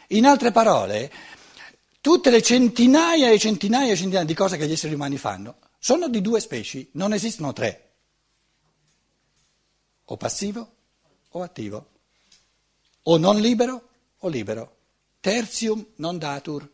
In 0.07 0.25
altre 0.25 0.51
parole, 0.51 1.11
Tutte 2.01 2.29
le 2.31 2.41
centinaia 2.41 3.29
e 3.29 3.39
centinaia 3.39 3.93
e 3.93 3.95
centinaia 3.95 4.25
di 4.25 4.33
cose 4.33 4.57
che 4.57 4.67
gli 4.67 4.71
esseri 4.71 4.95
umani 4.95 5.17
fanno 5.17 5.57
sono 5.83 6.09
di 6.09 6.21
due 6.21 6.39
specie, 6.39 6.89
non 6.91 7.11
esistono 7.11 7.53
tre. 7.53 7.93
O 10.05 10.15
passivo 10.15 10.75
o 11.29 11.41
attivo. 11.41 11.89
O 13.03 13.17
non 13.17 13.39
libero 13.39 13.89
o 14.19 14.27
libero. 14.27 14.77
Tertium 15.19 15.83
non 15.95 16.19
datur. 16.19 16.69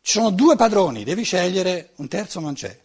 Ci 0.00 0.12
sono 0.12 0.30
due 0.30 0.56
padroni, 0.56 1.04
devi 1.04 1.24
scegliere, 1.24 1.92
un 1.96 2.08
terzo 2.08 2.40
non 2.40 2.54
c'è. 2.54 2.80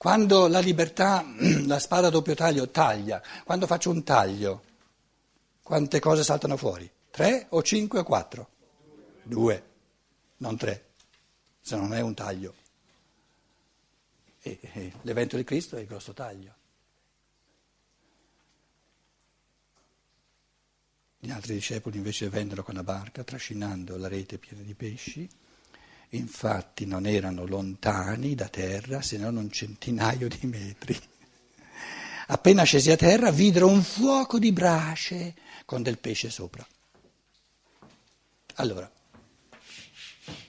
Quando 0.00 0.48
la 0.48 0.60
libertà, 0.60 1.22
la 1.66 1.78
spada 1.78 2.06
a 2.06 2.10
doppio 2.10 2.34
taglio 2.34 2.70
taglia, 2.70 3.22
quando 3.44 3.66
faccio 3.66 3.90
un 3.90 4.02
taglio, 4.02 4.62
Quante 5.70 6.00
cose 6.00 6.24
saltano 6.24 6.56
fuori? 6.56 6.90
Tre 7.12 7.46
o 7.50 7.62
cinque 7.62 8.00
o 8.00 8.02
quattro? 8.02 8.50
Due, 9.22 9.64
non 10.38 10.56
tre, 10.56 10.94
se 11.60 11.76
non 11.76 11.94
è 11.94 12.00
un 12.00 12.12
taglio. 12.12 12.54
E, 14.40 14.58
e 14.60 14.92
l'evento 15.02 15.36
di 15.36 15.44
Cristo 15.44 15.76
è 15.76 15.80
il 15.80 15.86
grosso 15.86 16.12
taglio. 16.12 16.54
Gli 21.20 21.30
altri 21.30 21.54
discepoli 21.54 21.98
invece 21.98 22.28
vennero 22.28 22.64
con 22.64 22.74
la 22.74 22.82
barca, 22.82 23.22
trascinando 23.22 23.96
la 23.96 24.08
rete 24.08 24.38
piena 24.38 24.64
di 24.64 24.74
pesci. 24.74 25.30
Infatti 26.10 26.86
non 26.86 27.06
erano 27.06 27.46
lontani 27.46 28.34
da 28.34 28.48
terra 28.48 29.00
se 29.00 29.16
non 29.16 29.36
un 29.36 29.50
centinaio 29.50 30.26
di 30.28 30.46
metri. 30.46 30.98
Appena 32.26 32.64
scesi 32.64 32.90
a 32.90 32.96
terra 32.96 33.30
videro 33.30 33.68
un 33.68 33.82
fuoco 33.82 34.38
di 34.38 34.52
brace 34.52 35.34
con 35.64 35.82
del 35.82 35.98
pesce 35.98 36.30
sopra. 36.30 36.66
Allora, 38.54 38.90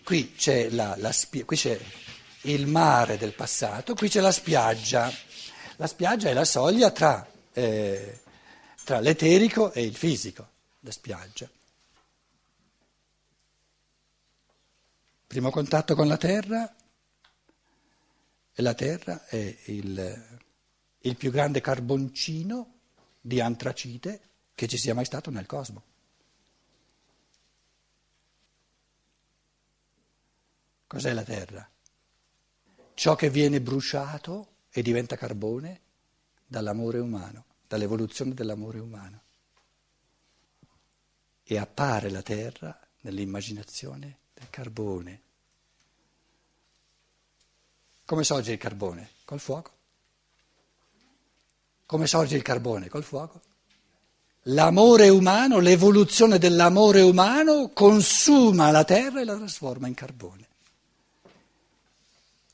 qui 0.03 0.33
c'è, 0.33 0.69
la, 0.69 0.95
la, 0.97 1.13
qui 1.45 1.55
c'è 1.55 1.79
il 2.41 2.65
mare 2.65 3.17
del 3.17 3.33
passato, 3.33 3.93
qui 3.93 4.09
c'è 4.09 4.19
la 4.19 4.31
spiaggia. 4.31 5.11
La 5.77 5.87
spiaggia 5.87 6.29
è 6.29 6.33
la 6.33 6.45
soglia 6.45 6.91
tra, 6.91 7.27
eh, 7.53 8.19
tra 8.83 8.99
l'eterico 8.99 9.71
e 9.71 9.83
il 9.83 9.95
fisico, 9.95 10.47
la 10.79 10.91
spiaggia. 10.91 11.49
Primo 15.31 15.49
contatto 15.49 15.95
con 15.95 16.09
la 16.09 16.17
terra 16.17 16.75
e 18.51 18.61
la 18.61 18.73
terra 18.73 19.25
è 19.27 19.59
il, 19.67 20.39
il 20.99 21.15
più 21.15 21.31
grande 21.31 21.61
carboncino 21.61 22.79
di 23.21 23.39
antracite 23.39 24.21
che 24.53 24.67
ci 24.67 24.77
sia 24.77 24.93
mai 24.93 25.05
stato 25.05 25.31
nel 25.31 25.45
cosmo. 25.45 25.83
Cos'è 30.85 31.13
la 31.13 31.23
terra? 31.23 31.71
Ciò 32.93 33.15
che 33.15 33.29
viene 33.29 33.61
bruciato 33.61 34.55
e 34.69 34.81
diventa 34.81 35.15
carbone 35.15 35.79
dall'amore 36.45 36.99
umano, 36.99 37.45
dall'evoluzione 37.69 38.33
dell'amore 38.33 38.79
umano. 38.79 39.21
E 41.41 41.57
appare 41.57 42.09
la 42.09 42.21
terra 42.21 42.77
nell'immaginazione 43.03 44.19
del 44.41 44.49
carbone. 44.49 45.21
Come 48.05 48.23
sorge 48.23 48.53
il 48.53 48.57
carbone? 48.57 49.09
Col 49.23 49.39
fuoco. 49.39 49.71
Come 51.85 52.07
sorge 52.07 52.35
il 52.35 52.41
carbone? 52.41 52.89
Col 52.89 53.03
fuoco. 53.03 53.41
L'amore 54.45 55.09
umano, 55.09 55.59
l'evoluzione 55.59 56.39
dell'amore 56.39 57.01
umano 57.01 57.69
consuma 57.69 58.71
la 58.71 58.83
terra 58.83 59.21
e 59.21 59.23
la 59.23 59.35
trasforma 59.35 59.87
in 59.87 59.93
carbone. 59.93 60.47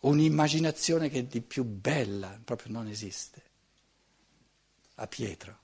Un'immaginazione 0.01 1.09
che 1.09 1.27
di 1.27 1.41
più 1.41 1.63
bella 1.63 2.37
proprio 2.43 2.73
non 2.73 2.87
esiste. 2.87 3.41
A 4.95 5.07
Pietro, 5.07 5.59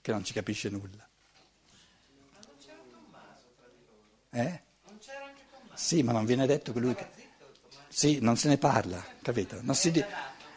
che 0.00 0.12
non 0.12 0.22
ci 0.24 0.32
capisce 0.32 0.68
nulla. 0.68 1.08
Eh? 4.34 4.62
Non 4.86 4.98
c'era 4.98 5.24
anche 5.26 5.42
Tommaso? 5.50 5.71
Sì, 5.82 6.04
ma 6.04 6.12
non 6.12 6.24
viene 6.24 6.46
detto 6.46 6.72
che 6.72 6.78
lui... 6.78 6.94
Sì, 7.88 8.20
non 8.20 8.36
se 8.36 8.46
ne 8.46 8.56
parla, 8.56 9.04
capito? 9.20 9.58
Non 9.62 9.74
si 9.74 9.90
di... 9.90 10.02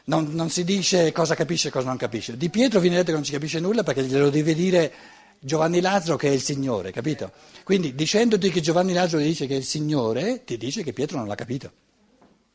Non, 0.06 0.28
non, 0.34 0.52
si 0.52 0.64
dice 0.64 1.12
cosa 1.12 1.34
capisce 1.34 1.70
e 1.70 1.72
cosa 1.72 1.88
non 1.88 1.98
capisce. 1.98 2.38
Di 2.38 2.52
Pietro 2.52 2.80
viene 2.80 2.98
detto 2.98 3.08
che 3.08 3.16
non 3.16 3.24
ci 3.24 3.32
capisce 3.32 3.60
nulla 3.60 3.82
perché 3.82 4.04
glielo 4.04 4.30
deve 4.30 4.54
dire 4.54 4.94
Giovanni 5.40 5.82
Lazzaro 5.82 6.16
che 6.16 6.28
è 6.28 6.32
il 6.32 6.42
Signore, 6.42 6.92
capito? 6.92 7.32
Quindi 7.64 7.96
dicendoti 7.96 8.52
che 8.52 8.62
Giovanni 8.62 8.94
Lazzaro 8.94 9.24
dice 9.24 9.48
che 9.48 9.56
è 9.56 9.58
il 9.58 9.66
Signore, 9.66 10.44
ti 10.44 10.58
dice 10.58 10.84
che 10.84 10.94
Pietro 10.94 11.18
non 11.18 11.28
l'ha 11.28 11.34
capito. 11.34 11.72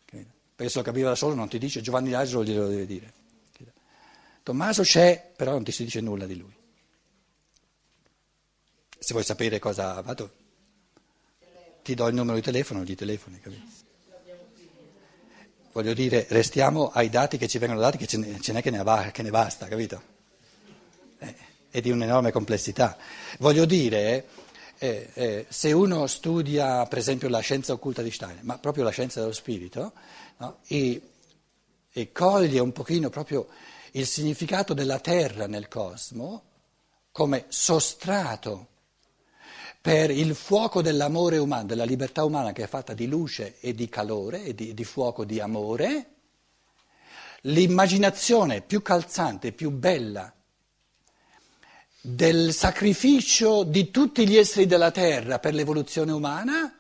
Capito? 0.04 0.30
Perché 0.54 0.70
se 0.70 0.78
lo 0.78 0.84
capiva 0.84 1.08
da 1.08 1.16
solo 1.16 1.34
non 1.34 1.48
ti 1.48 1.58
dice 1.58 1.80
Giovanni 1.80 2.10
Lazzaro 2.10 2.44
glielo 2.44 2.68
deve 2.68 2.86
dire. 2.86 3.12
Capito? 3.50 3.72
Tommaso 4.44 4.82
c'è, 4.82 5.32
però 5.34 5.50
non 5.50 5.64
ti 5.64 5.72
si 5.72 5.82
dice 5.82 6.00
nulla 6.00 6.24
di 6.24 6.36
lui. 6.36 6.54
Se 8.96 9.12
vuoi 9.12 9.24
sapere 9.24 9.58
cosa 9.58 10.00
fatto, 10.04 10.38
ti 11.82 11.94
do 11.94 12.06
il 12.08 12.14
numero 12.14 12.36
di 12.36 12.42
telefono, 12.42 12.82
gli 12.84 12.94
telefoni, 12.94 13.40
capito? 13.40 13.78
Voglio 15.72 15.94
dire, 15.94 16.26
restiamo 16.30 16.90
ai 16.90 17.08
dati 17.08 17.38
che 17.38 17.46
ci 17.46 17.58
vengono 17.58 17.80
dati, 17.80 17.96
che 17.96 18.06
ce 18.06 18.52
n'è 18.52 18.60
che 18.60 18.70
ne, 18.70 18.82
va, 18.82 19.10
che 19.12 19.22
ne 19.22 19.30
basta, 19.30 19.68
capito? 19.68 20.02
Eh, 21.18 21.34
è 21.70 21.80
di 21.80 21.90
un'enorme 21.90 22.32
complessità. 22.32 22.96
Voglio 23.38 23.64
dire, 23.64 24.26
eh, 24.78 25.10
eh, 25.14 25.46
se 25.48 25.70
uno 25.70 26.08
studia, 26.08 26.86
per 26.86 26.98
esempio, 26.98 27.28
la 27.28 27.38
scienza 27.38 27.72
occulta 27.72 28.02
di 28.02 28.10
Steiner, 28.10 28.42
ma 28.42 28.58
proprio 28.58 28.82
la 28.82 28.90
scienza 28.90 29.20
dello 29.20 29.32
spirito, 29.32 29.92
no? 30.38 30.58
e, 30.66 31.00
e 31.92 32.12
coglie 32.12 32.58
un 32.58 32.72
pochino 32.72 33.08
proprio 33.08 33.46
il 33.92 34.06
significato 34.06 34.74
della 34.74 34.98
terra 34.98 35.46
nel 35.46 35.68
cosmo 35.68 36.42
come 37.12 37.44
sostrato 37.48 38.66
per 39.80 40.10
il 40.10 40.34
fuoco 40.34 40.82
dell'amore 40.82 41.38
umano, 41.38 41.64
della 41.64 41.84
libertà 41.84 42.24
umana 42.24 42.52
che 42.52 42.64
è 42.64 42.66
fatta 42.66 42.92
di 42.92 43.06
luce 43.06 43.58
e 43.60 43.74
di 43.74 43.88
calore 43.88 44.44
e 44.44 44.54
di, 44.54 44.74
di 44.74 44.84
fuoco 44.84 45.24
di 45.24 45.40
amore, 45.40 46.14
l'immaginazione 47.42 48.60
più 48.60 48.82
calzante, 48.82 49.52
più 49.52 49.70
bella 49.70 50.32
del 52.02 52.52
sacrificio 52.52 53.62
di 53.62 53.90
tutti 53.90 54.26
gli 54.26 54.36
esseri 54.36 54.66
della 54.66 54.90
terra 54.90 55.38
per 55.38 55.54
l'evoluzione 55.54 56.12
umana 56.12 56.74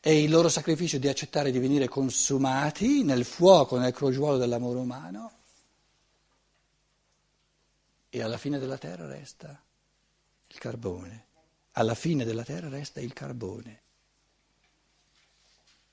è 0.00 0.08
il 0.08 0.30
loro 0.30 0.48
sacrificio 0.48 0.96
di 0.96 1.08
accettare 1.08 1.50
di 1.50 1.58
venire 1.58 1.86
consumati 1.86 3.02
nel 3.04 3.24
fuoco, 3.24 3.78
nel 3.78 3.92
crogiuolo 3.92 4.38
dell'amore 4.38 4.78
umano 4.78 5.32
e 8.08 8.22
alla 8.22 8.38
fine 8.38 8.58
della 8.58 8.78
terra 8.78 9.06
resta 9.06 9.62
il 10.48 10.58
carbone 10.58 11.28
alla 11.72 11.94
fine 11.94 12.24
della 12.24 12.44
terra 12.44 12.68
resta 12.68 13.00
il 13.00 13.12
carbone. 13.12 13.82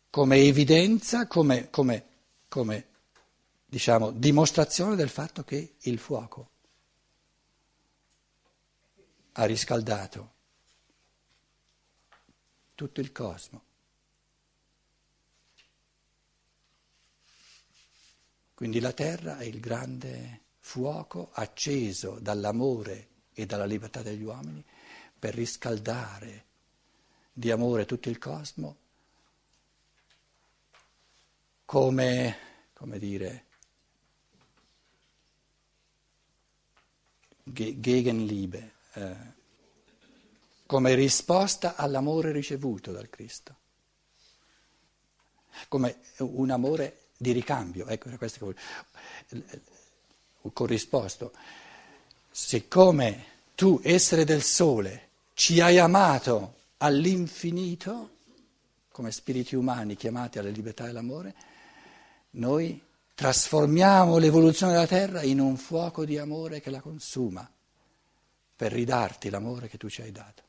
Come 0.10 0.38
evidenza, 0.38 1.28
come, 1.28 1.70
come, 1.70 2.06
come 2.48 2.88
diciamo, 3.66 4.12
dimostrazione 4.12 4.96
del 4.96 5.10
fatto 5.10 5.44
che 5.44 5.76
il 5.80 6.00
fuoco 6.00 6.50
ha 9.34 9.46
riscaldato 9.46 10.34
tutto 12.74 13.02
il 13.02 13.12
cosmo. 13.12 13.66
Quindi 18.54 18.80
la 18.80 18.94
terra 18.94 19.38
è 19.38 19.44
il 19.44 19.60
grande 19.60 20.46
fuoco 20.60 21.30
acceso 21.34 22.18
dall'amore 22.20 23.10
e 23.34 23.46
dalla 23.46 23.66
libertà 23.66 24.02
degli 24.02 24.24
uomini 24.24 24.66
per 25.18 25.34
riscaldare 25.34 26.46
di 27.34 27.52
amore 27.52 27.86
tutto 27.86 28.10
il 28.10 28.18
cosmo, 28.18 28.78
come, 31.66 32.38
come 32.74 33.00
dire, 33.00 33.46
Gegenliebe, 37.44 38.74
eh, 38.94 39.16
come 40.66 40.96
risposta 40.96 41.76
all'amore 41.76 42.32
ricevuto 42.32 42.92
dal 42.92 43.10
Cristo, 43.10 43.56
come 45.68 46.00
un 46.18 46.50
amore 46.52 47.06
di 47.18 47.32
ricambio, 47.32 47.88
ecco, 47.88 48.10
questo 48.18 48.40
che 48.40 48.56
volevo, 49.28 49.56
corrisposto. 50.54 51.34
Siccome 52.30 53.26
tu, 53.56 53.80
essere 53.84 54.24
del 54.24 54.44
sole, 54.44 55.07
ci 55.38 55.62
hai 55.62 55.78
amato 55.78 56.56
all'infinito, 56.78 58.16
come 58.92 59.12
spiriti 59.12 59.56
umani 59.56 59.96
chiamati 59.96 60.40
alla 60.40 60.50
libertà 60.50 60.86
e 60.86 60.90
all'amore, 60.90 61.36
noi 62.32 62.82
trasformiamo 63.14 64.18
l'evoluzione 64.18 64.72
della 64.72 64.88
terra 64.88 65.22
in 65.22 65.40
un 65.40 65.56
fuoco 65.56 66.06
di 66.06 66.18
amore 66.18 66.60
che 66.60 66.72
la 66.72 66.82
consuma 66.82 67.48
per 68.56 68.72
ridarti 68.72 69.30
l'amore 69.30 69.68
che 69.68 69.78
tu 69.78 69.88
ci 69.90 70.02
hai 70.02 70.12
dato. 70.12 70.44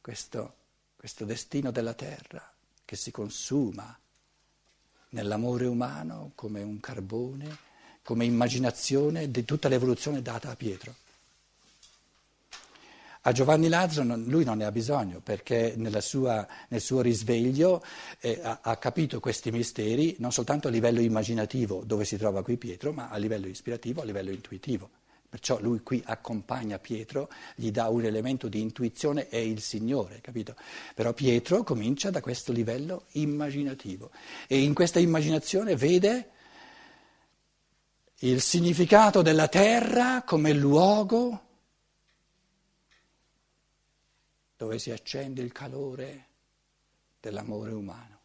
Questo, 0.00 0.54
questo 0.96 1.24
destino 1.24 1.70
della 1.70 1.94
terra 1.94 2.52
che 2.84 2.96
si 2.96 3.12
consuma 3.12 3.96
nell'amore 5.10 5.66
umano 5.66 6.32
come 6.34 6.60
un 6.60 6.80
carbone, 6.80 7.56
come 8.02 8.24
immaginazione 8.24 9.30
di 9.30 9.44
tutta 9.44 9.68
l'evoluzione 9.68 10.22
data 10.22 10.50
a 10.50 10.56
Pietro. 10.56 11.06
A 13.28 13.32
Giovanni 13.32 13.68
Lazzaro 13.68 14.16
lui 14.24 14.42
non 14.42 14.56
ne 14.56 14.64
ha 14.64 14.72
bisogno 14.72 15.20
perché 15.20 15.76
sua, 15.98 16.48
nel 16.68 16.80
suo 16.80 17.02
risveglio 17.02 17.84
eh, 18.20 18.40
ha, 18.42 18.60
ha, 18.62 18.76
capito 18.78 19.20
questi 19.20 19.50
misteri 19.50 20.16
non 20.18 20.32
soltanto 20.32 20.68
a 20.68 20.70
livello 20.70 21.00
immaginativo 21.00 21.82
dove 21.84 22.06
si 22.06 22.16
trova 22.16 22.42
qui 22.42 22.56
Pietro, 22.56 22.90
ma 22.90 23.10
a 23.10 23.18
livello 23.18 23.46
ispirativo, 23.46 24.00
a 24.00 24.06
livello 24.06 24.30
intuitivo. 24.30 24.88
Perciò 25.28 25.60
lui 25.60 25.82
qui 25.82 26.02
accompagna 26.06 26.78
Pietro, 26.78 27.28
gli 27.54 27.70
dà 27.70 27.88
un 27.88 28.06
elemento 28.06 28.48
di 28.48 28.62
intuizione, 28.62 29.28
è 29.28 29.36
il 29.36 29.60
Signore, 29.60 30.22
capito? 30.22 30.54
Però 30.94 31.12
Pietro 31.12 31.62
comincia 31.64 32.08
da 32.08 32.22
questo 32.22 32.50
livello 32.50 33.04
immaginativo 33.12 34.08
e 34.46 34.62
in 34.62 34.72
questa 34.72 35.00
immaginazione 35.00 35.76
vede 35.76 36.30
il 38.20 38.40
significato 38.40 39.20
della 39.20 39.48
terra 39.48 40.22
come 40.24 40.54
luogo 40.54 41.42
dove 44.58 44.80
si 44.80 44.90
accende 44.90 45.40
il 45.40 45.52
calore 45.52 46.26
dell'amore 47.20 47.70
umano, 47.70 48.18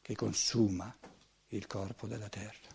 che 0.00 0.14
consuma 0.14 0.96
il 1.48 1.66
corpo 1.66 2.06
della 2.06 2.28
terra. 2.28 2.68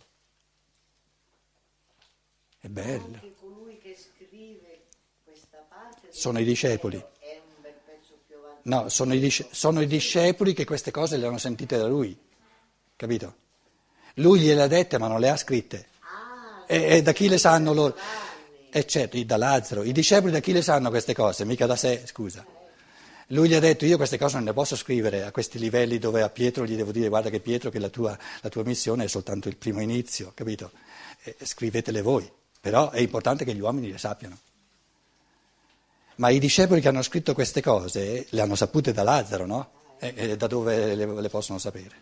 È 2.60 2.68
bello. 2.68 3.16
Anche 3.16 3.34
colui 3.40 3.78
che 3.78 3.98
scrive 3.98 4.84
questa 5.24 5.66
parte 5.70 6.12
Sono 6.12 6.40
i 6.40 6.44
discepoli. 6.44 7.04
No, 8.64 8.90
sono 8.90 9.14
i, 9.14 9.20
dis- 9.20 9.50
sono 9.50 9.82
i 9.82 9.88
discepoli 9.88 10.54
che 10.54 10.66
queste 10.66 10.92
cose 10.92 11.16
le 11.16 11.26
hanno 11.26 11.38
sentite 11.38 11.78
da 11.78 11.88
lui, 11.88 12.18
capito? 12.98 13.36
Lui 14.16 14.40
gliele 14.42 14.62
ha 14.64 14.68
dette 14.68 14.98
ma 14.98 15.08
non 15.08 15.22
le 15.22 15.30
ha 15.30 15.38
scritte. 15.38 15.88
Ah, 16.00 16.64
E, 16.68 16.98
e 16.98 17.02
da 17.02 17.14
chi 17.14 17.30
le 17.30 17.38
sanno 17.38 17.74
loro? 17.74 17.96
E 18.76 18.88
certo, 18.88 19.22
da 19.24 19.38
Lazzaro. 19.38 19.84
I 19.84 19.92
discepoli 19.92 20.32
da 20.32 20.40
chi 20.40 20.52
le 20.52 20.64
sanno 20.64 20.90
queste 20.90 21.14
cose? 21.14 21.46
Mica 21.46 21.68
da 21.68 21.76
sé, 21.76 22.02
scusa. 22.08 22.44
Lui 23.28 23.48
gli 23.48 23.54
ha 23.54 23.60
detto 23.60 23.86
io 23.86 23.98
queste 23.98 24.18
cose 24.18 24.38
non 24.38 24.46
le 24.46 24.54
posso 24.54 24.76
scrivere 24.76 25.24
a 25.26 25.32
questi 25.32 25.60
livelli 25.60 26.00
dove 26.00 26.24
a 26.24 26.30
Pietro 26.30 26.66
gli 26.66 26.76
devo 26.76 26.92
dire 26.92 27.08
guarda 27.08 27.30
che 27.30 27.40
Pietro 27.40 27.70
che 27.70 27.78
la 27.78 27.90
tua, 27.90 28.18
la 28.42 28.50
tua 28.50 28.64
missione 28.64 29.04
è 29.04 29.08
soltanto 29.08 29.48
il 29.48 29.58
primo 29.58 29.80
inizio, 29.80 30.32
capito? 30.34 30.72
E 31.22 31.36
scrivetele 31.44 32.02
voi, 32.02 32.28
però 32.60 32.90
è 32.90 33.00
importante 33.00 33.46
che 33.46 33.54
gli 33.54 33.60
uomini 33.60 33.92
le 33.92 34.00
sappiano. 34.00 34.40
Ma 36.16 36.30
i 36.30 36.40
discepoli 36.40 36.82
che 36.82 36.88
hanno 36.88 37.04
scritto 37.04 37.36
queste 37.36 37.62
cose 37.62 38.26
le 38.28 38.42
hanno 38.42 38.56
sapute 38.56 38.92
da 38.92 39.04
Lazzaro, 39.04 39.46
no? 39.46 39.72
E, 40.00 40.14
e 40.16 40.36
da 40.36 40.48
dove 40.48 40.96
le, 40.96 41.22
le 41.22 41.30
possono 41.30 41.60
sapere? 41.60 41.96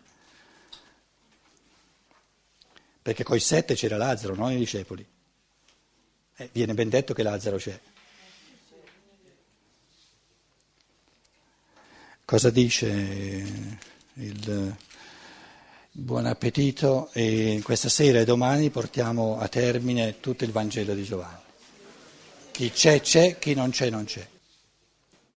Perché 3.02 3.24
coi 3.24 3.40
sette 3.40 3.74
c'era 3.74 3.98
Lazzaro, 3.98 4.34
non 4.34 4.52
i 4.52 4.56
discepoli. 4.56 5.06
Eh, 6.36 6.48
viene 6.52 6.74
ben 6.74 6.88
detto 6.88 7.14
che 7.14 7.22
Lazzaro 7.22 7.56
c'è. 7.56 7.78
Cosa 12.24 12.50
dice 12.50 12.86
il 14.14 14.76
buon 15.90 16.26
appetito? 16.26 17.10
E 17.12 17.60
questa 17.62 17.88
sera 17.90 18.20
e 18.20 18.24
domani 18.24 18.70
portiamo 18.70 19.38
a 19.38 19.48
termine 19.48 20.20
tutto 20.20 20.44
il 20.44 20.52
Vangelo 20.52 20.94
di 20.94 21.04
Giovanni. 21.04 21.40
Chi 22.52 22.70
c'è 22.70 23.00
c'è, 23.00 23.38
chi 23.38 23.54
non 23.54 23.70
c'è 23.70 23.90
non 23.90 24.04
c'è. 24.04 24.26